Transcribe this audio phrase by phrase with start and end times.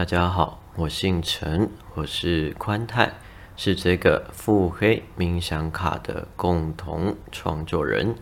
[0.00, 3.12] 大家好，我姓陈，我是宽泰，
[3.54, 8.14] 是这个腹黑冥想卡的共同创作人。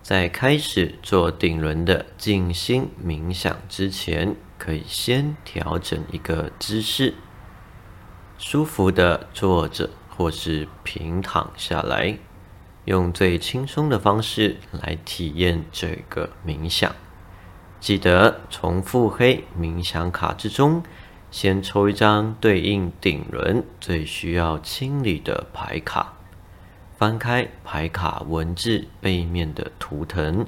[0.00, 7.12] 在开始做顶轮的静心冥想之前，可以先调整一个姿势，
[8.38, 12.16] 舒服的坐着或是平躺下来。
[12.86, 16.90] 用最轻松的方式来体验这个冥想。
[17.80, 20.82] 记得从腹黑冥想卡之中，
[21.30, 26.12] 先抽一张对应顶轮最需要清理的牌卡。
[26.98, 30.46] 翻开牌卡文字背面的图腾，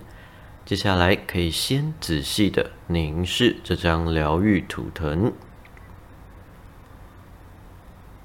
[0.67, 5.33] 接下来可以先仔细的凝视这张疗愈图腾。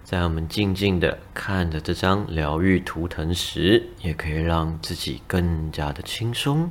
[0.04, 6.70] 在我们静静的看着这张疗愈图腾时，也可以让自己更加的轻松、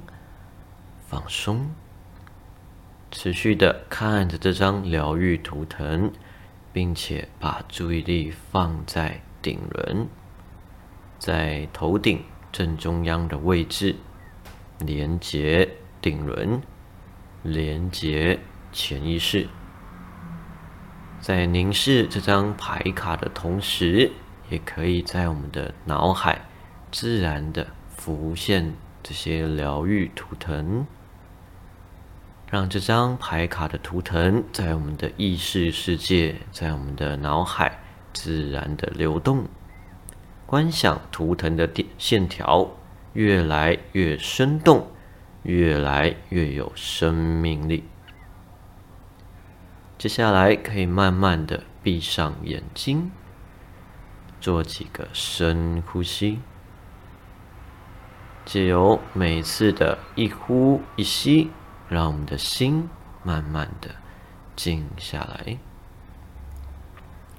[1.08, 1.70] 放松。
[3.18, 6.12] 持续的看着这张疗愈图腾，
[6.70, 10.06] 并且把注意力放在顶轮，
[11.18, 13.96] 在头顶正中央的位置，
[14.80, 15.66] 连接
[16.02, 16.60] 顶轮，
[17.42, 18.38] 连接
[18.70, 19.48] 潜意识。
[21.18, 24.12] 在凝视这张牌卡的同时，
[24.50, 26.44] 也可以在我们的脑海
[26.92, 30.86] 自然的浮现这些疗愈图腾，
[32.48, 37.80] 让这张牌卡的图腾在我们的意识世界，在我们的脑海
[38.12, 39.46] 自然的流动。
[40.46, 42.70] 观想图腾的点线条
[43.14, 44.86] 越来越生动，
[45.42, 47.82] 越来越有生命力。
[49.98, 53.10] 接下来可以慢慢的闭上眼睛，
[54.40, 56.38] 做几个深呼吸，
[58.44, 61.50] 借由每次的一呼一吸，
[61.88, 62.88] 让我们的心
[63.22, 63.90] 慢慢的
[64.54, 65.58] 静下来。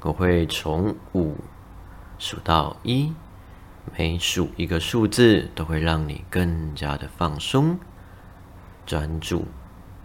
[0.01, 1.35] 我会从五
[2.19, 3.13] 数到一，
[3.97, 7.79] 每数一个数字都会让你更加的放松、
[8.85, 9.45] 专注。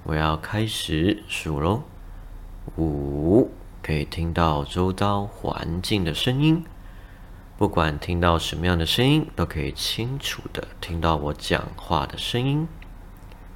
[0.05, 1.83] 我要开始数喽。
[2.77, 3.51] 五，
[3.83, 6.65] 可以听到周遭环境的声音，
[7.59, 12.67] 不管听到什么样的声音，都可以清楚的听到我讲话的声音。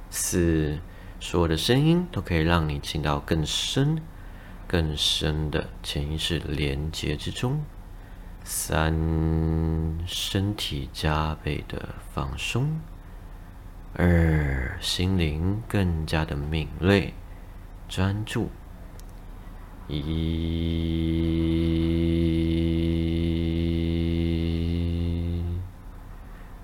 [0.09, 0.79] 四，
[1.19, 4.01] 所有的声音都可以让你进到更深、
[4.67, 7.63] 更深的潜意识连接之中。
[8.43, 8.93] 三，
[10.05, 12.79] 身体加倍的放松。
[13.93, 17.13] 二，心灵更加的敏锐、
[17.89, 18.49] 专注。
[19.87, 19.97] 一，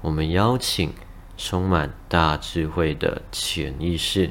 [0.01, 0.93] 我们邀请
[1.45, 4.29] 充满大智慧的潜意识，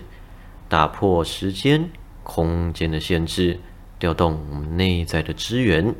[0.66, 1.90] 打破时间、
[2.22, 3.60] 空间的限制，
[3.98, 5.94] 调动我们内在的资源、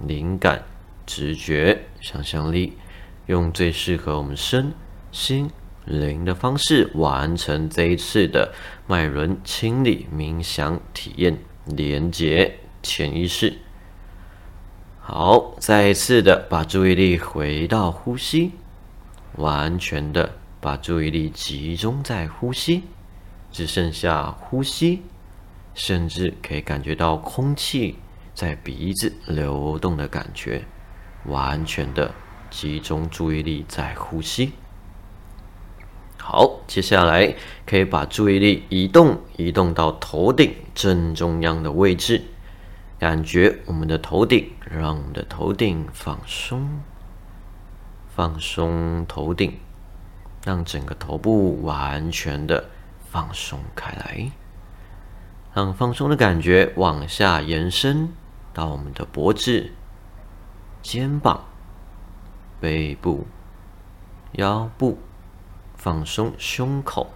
[0.00, 0.64] 灵感、
[1.04, 2.78] 直觉、想象力，
[3.26, 4.72] 用最适合我们身
[5.12, 5.50] 心
[5.84, 8.54] 灵的方式，完成这一次的
[8.86, 11.36] 脉轮清理冥想体验。
[11.66, 13.58] 连接潜意识，
[15.00, 18.52] 好，再一次的把注意力回到呼吸，
[19.36, 22.84] 完全的把注意力集中在呼吸，
[23.52, 25.02] 只剩下呼吸，
[25.74, 27.98] 甚至可以感觉到空气
[28.32, 30.64] 在鼻子流动的感觉，
[31.26, 32.14] 完全的
[32.48, 34.52] 集中注意力在呼吸。
[36.18, 37.34] 好，接下来
[37.66, 42.22] 可以把注意力移动，移动到头顶正中央的位置，
[42.98, 46.80] 感觉我们的头顶，让我们的头顶放松，
[48.08, 49.58] 放松头顶，
[50.44, 52.68] 让整个头部完全的
[53.10, 54.30] 放松开来，
[55.54, 58.10] 让放松的感觉往下延伸
[58.52, 59.70] 到我们的脖子、
[60.82, 61.44] 肩膀、
[62.60, 63.26] 背部、
[64.32, 64.98] 腰部。
[65.76, 67.10] 放松胸口，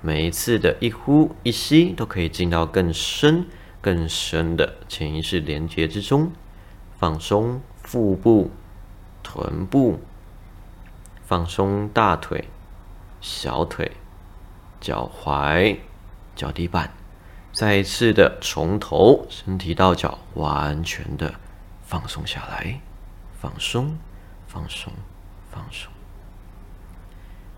[0.00, 3.46] 每一次的一呼一吸都可以进到更深、
[3.82, 6.32] 更深的潜意识连接之中。
[6.96, 8.50] 放松腹部、
[9.22, 10.00] 臀部，
[11.30, 12.48] 放松大腿、
[13.20, 13.92] 小腿、
[14.80, 15.76] 脚踝、
[16.34, 16.92] 脚底板。
[17.52, 21.32] 再一次的从头身体到脚完全的
[21.84, 22.80] 放松下来，
[23.40, 23.96] 放松、
[24.48, 24.92] 放松、
[25.52, 25.88] 放松。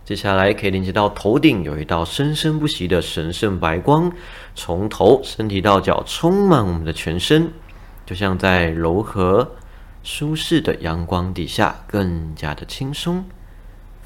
[0.05, 4.13] 接下来可以连接到头顶，有一道生生不息的神圣白光，
[4.55, 7.51] 从头身体到脚充满我们的全身，
[8.05, 9.53] 就像在柔和
[10.03, 13.25] 舒适的阳光底下，更加的轻松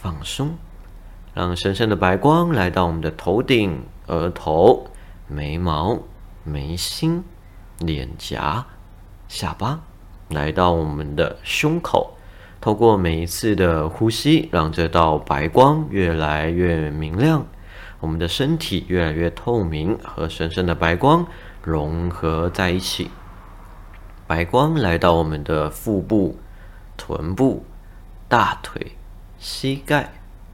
[0.07, 0.57] 放松。
[1.35, 4.87] 让神圣的白光来到我们的头顶、额头、
[5.27, 5.99] 眉毛、
[6.45, 7.25] 眉心、
[7.81, 8.65] 脸颊、
[9.27, 9.81] 下巴，
[10.29, 12.13] 来到我们的胸口。
[12.61, 17.45] 透过每一次的呼吸，让这道白光越来越明亮，
[17.99, 21.27] 我们的身体越来越透明，和神圣的白光
[21.65, 23.11] 融合在一起。
[24.29, 26.39] 白光来到我们的腹部、
[26.97, 27.65] 臀部、
[28.29, 28.93] 大腿、
[29.39, 30.13] 膝盖、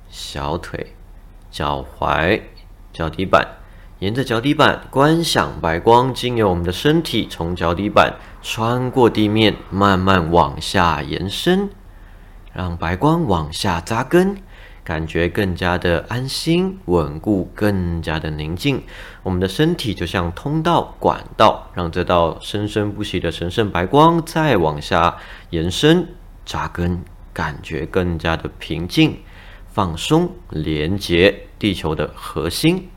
[0.09, 0.95] 小腿、
[1.51, 2.43] 脚踝、
[2.93, 3.47] 脚底板，
[4.01, 11.71] 沿着脚底板观想白光经由我们的身体，从脚底板穿过地面，慢慢往下延伸。
[12.53, 14.37] 让白光往下扎根，
[14.85, 18.83] 感觉更加的安心、稳固，更加的宁静。
[19.23, 25.17] 我们的身体就像通道、管道，让这道生生不息的神圣白光再往下
[25.49, 26.09] 延伸、
[26.45, 27.03] 扎根，
[27.33, 29.19] 感觉更加的平静、
[29.69, 32.89] 放松，连接地球的核心，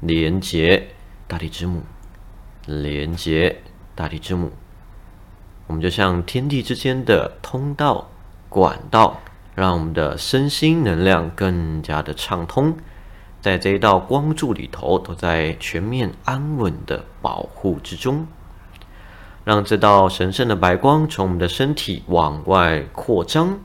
[0.00, 0.88] 连接
[1.26, 1.82] 大地之母，
[2.66, 3.60] 连接
[3.94, 4.50] 大地之母。
[5.66, 8.10] 我们就像天地之间的通道。
[8.50, 9.20] 管道
[9.54, 12.74] 让我们的身心能量更加的畅通，
[13.42, 18.26] 在这一道光柱里头，都在全面安稳的保护之中。
[19.48, 23.58] 让这道神圣的白光从我们的身体往外扩张，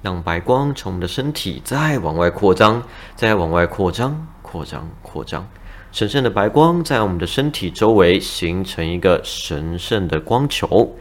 [0.00, 2.82] 让白光从我们的身体再往外扩张，
[3.14, 5.46] 再往外扩张，扩张，扩张。
[5.92, 10.96] 神圣的白光在我们的身体周围形成一个神圣的光球。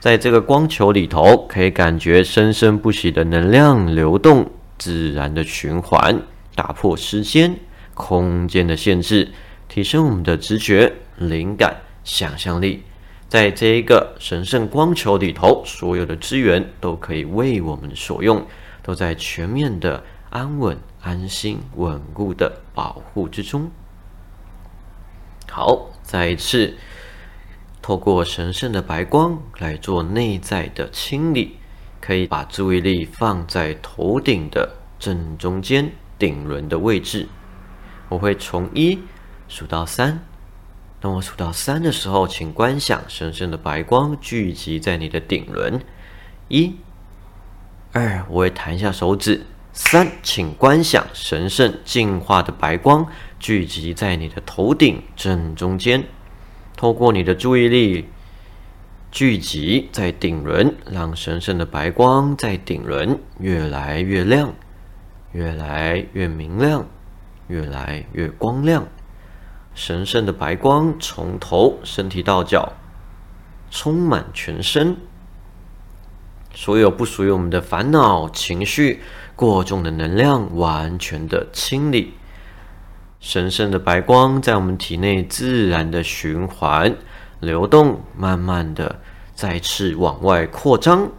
[0.00, 6.20] 在这个光球里头，可以感觉生生不息的能量流动，自然的循环，
[6.54, 7.56] 打破时间、
[7.94, 9.32] 空间的限制，
[9.66, 12.82] 提升我们的直觉、灵感、想象力。
[13.30, 18.44] 在这一个神圣光球里头，所有的资源都可以为我们所用，
[18.82, 23.70] 都在全面的安稳、安心、稳固的保护之中。
[25.48, 26.76] 好，再一次。
[27.80, 31.56] 透过神圣的白光来做内在的清理，
[32.00, 37.28] 可以把注意力放在头顶的正中间顶轮的位置。
[38.08, 38.98] 我会从一
[39.48, 40.20] 数到三，
[41.00, 45.80] 当我数到三的时候，请观想神圣的白光聚集在你的顶轮。
[46.48, 46.76] 一、
[47.92, 49.46] 二，我会弹一下手指。
[49.72, 53.06] 三，请观想神圣净化的白光
[53.38, 56.04] 聚集在你的头顶正中间。
[56.76, 58.06] 透过你的注意力
[59.10, 64.52] 聚集在顶轮，让神圣的白光在顶轮越来越亮，
[65.32, 66.84] 越来越明亮，
[67.46, 68.86] 越来越光亮。
[69.74, 72.72] 神圣的白光从头身体到脚，
[73.70, 74.96] 充满全身，
[76.54, 79.02] 所有不属于我们的烦恼、情绪、
[79.36, 82.14] 过重的能量，完全的清理。
[83.20, 86.96] 神圣的白光在我们体内自然的循环
[87.38, 89.00] 流动，慢慢的
[89.34, 91.10] 再次往外扩张，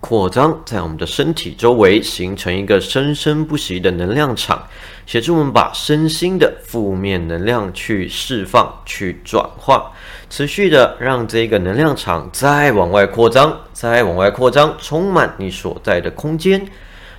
[0.00, 4.66] 扩张在我们的身体周围形成一个生生不息的能量场，
[5.06, 9.92] 协助我们把身心的负面能量去释放、去转化，
[10.30, 16.66] 持续的让这个能量场再往外扩张，再往外扩张，充满你所在的空间。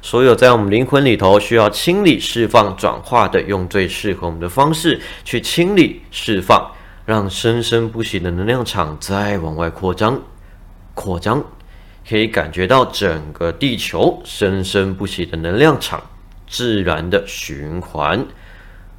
[0.02, 6.72] 所有在我们灵魂里头需要清理、释放、转化的，用最适合我们的方式去清理、释放，
[7.06, 10.20] 让生生不息的能量场再往外扩张、
[10.96, 11.44] 扩张，
[12.08, 16.02] 可以感觉到整个地球生生不息的能量场
[16.48, 18.26] 自然的循环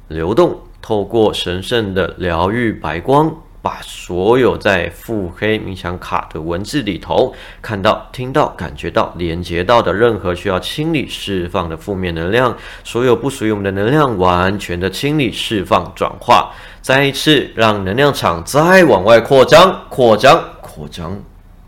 [0.07, 3.35] 流动，透过神圣的疗愈白光。
[3.63, 21.17] 把所有在腹黑冥想卡的文字里头看到、听到、感觉到、连接到的任何需要清理、释放的负面能量，所有不属于我们的能量，完全的清理、释放、转化，再一次让能量场再往外扩张、扩张、扩张，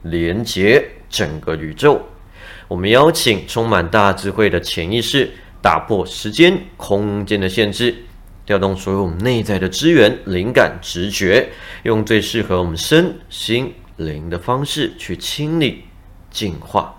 [0.01, 2.01] 连接整个宇宙。
[2.67, 5.31] 我们邀请充满大智慧的潜意识，
[5.61, 7.95] 打破时间、空间的限制。
[8.45, 11.49] 调动所有我们内在的资源、灵感、直觉，
[11.83, 15.85] 用最适合我们身心灵的方式去清理、
[16.29, 16.93] 净化，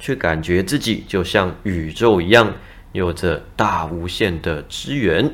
[0.00, 2.52] 去感觉自己就像宇宙一样，
[2.90, 5.32] 有着大无限的资源，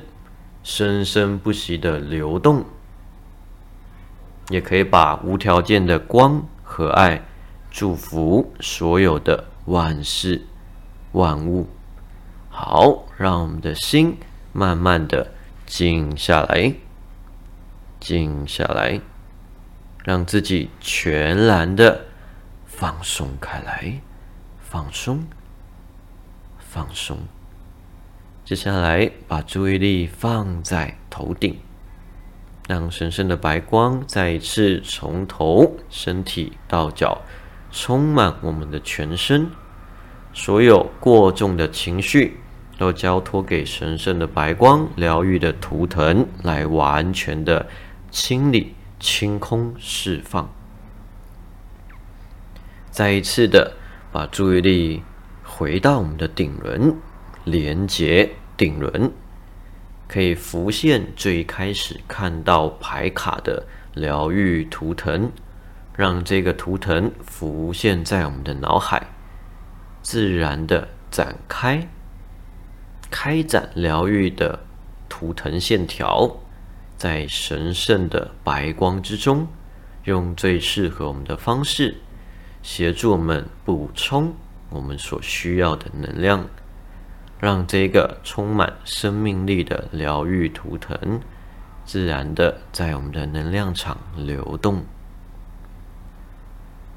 [0.63, 2.65] 生生不息的流动，
[4.51, 7.25] 也可以把无条件的光和爱
[7.77, 10.47] 祝福所有的万事
[11.11, 11.67] 万物。
[12.49, 14.17] 好，让我们的心。
[14.53, 15.33] 慢慢的
[15.67, 16.73] 静下来，
[17.99, 19.01] 静下来，
[20.05, 22.05] 让自己全然的
[22.65, 24.01] 放松开来，
[24.61, 25.25] 放松，
[26.61, 27.19] 放松。
[28.45, 31.59] 接下来把注意力放在头顶，
[32.69, 37.23] 让神圣的白光再一次从头、身体到脚，
[37.77, 39.51] 充满我们的全身。
[40.33, 42.39] 所有过重的情绪，
[42.79, 47.67] 都交托给神圣的白光疗愈的图腾来完全的
[48.13, 50.49] 清理、清空、释放。
[52.91, 53.75] 再一次的
[54.13, 55.03] 把注意力
[55.43, 56.97] 回到我们的顶轮，
[57.43, 59.11] 连接顶轮。
[60.07, 65.33] 可以浮现最开始看到牌卡的疗愈图腾，
[65.97, 69.07] 让这个图腾浮现在我们的脑海，
[70.03, 71.89] 自然的展开，
[73.11, 74.59] 开展疗愈的
[75.09, 76.37] 图腾线条，
[76.97, 79.47] 在神圣的白光之中，
[80.05, 81.97] 用最适合我们的方式，
[82.63, 84.35] 协助我们补充
[84.71, 86.45] 我们所需要的能量。
[87.39, 91.21] 让这个充满生命力的疗愈图腾，
[91.85, 94.83] 自然的在我们的能量场流动，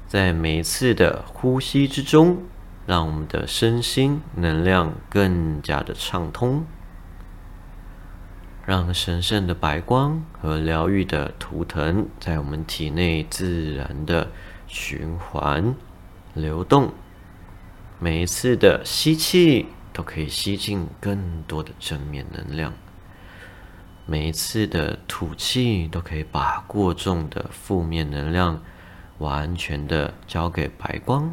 [0.08, 2.38] 在每一次的呼吸之中，
[2.86, 6.64] 让我们的身心能量更加的畅通，
[8.66, 14.28] 让神圣的白光和疗愈的图腾在我们体内自然的
[14.66, 15.74] 循环
[16.34, 16.92] 流动，
[18.00, 19.66] 每一次的吸气。
[19.90, 22.72] 都可以吸进更多的正面能量。
[24.06, 28.62] 每一次的吐气，都可以把过重的负面能量
[29.18, 31.32] 完全的交给白光，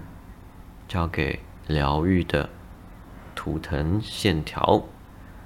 [0.87, 2.49] 交给疗愈的
[3.33, 4.83] 图腾线条，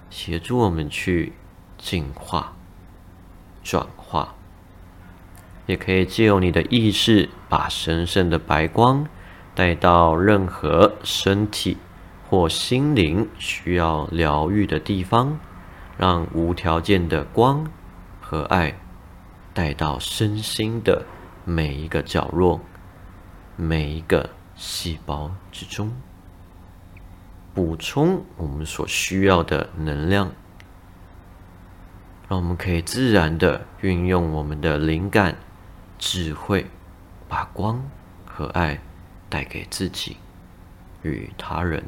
[0.10, 1.34] 协助我们去
[1.78, 2.54] 净化、
[3.64, 4.36] 转化。
[5.66, 9.06] 也可以借由你的意识，把神圣的白光
[9.54, 11.78] 带到任何身体。
[12.30, 15.40] 或心灵需要疗愈的地方，
[15.98, 17.66] 让无条件的光
[18.22, 18.78] 和爱
[19.52, 21.08] 带到身心的
[21.46, 22.60] 每一个角落、
[23.56, 25.92] 每一个细胞之中，
[27.54, 30.32] 补充我们所需要的能量，
[32.28, 35.36] 让我们可以自然的运用我们的灵感、
[35.98, 36.68] 智慧，
[37.28, 37.84] 把光
[38.26, 38.80] 和爱
[39.30, 40.18] 带给自己
[41.02, 41.84] 与他人。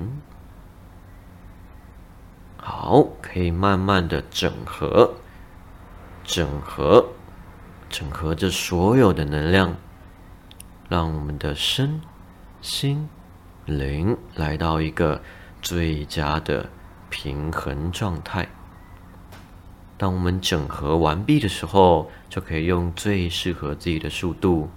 [2.57, 5.15] 好，可以慢慢的整合、
[6.23, 7.09] 整合、
[7.91, 9.75] 整合着所有的能量，
[10.87, 11.99] 让我们的身
[12.61, 13.09] 心
[13.65, 15.21] 灵来到一个
[15.61, 16.69] 最佳的
[17.09, 18.47] 平衡状态。
[19.97, 24.69] 当我们整合完毕的时候，就可以用最适合自己的速度，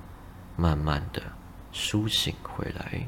[0.57, 1.23] 慢慢的
[1.73, 3.07] 苏醒回来。